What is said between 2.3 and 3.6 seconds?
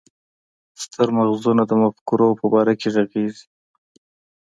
په باره کې ږغيږي.